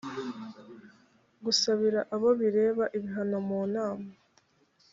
[1.43, 4.07] gusabira abo bireba ibihano mu nama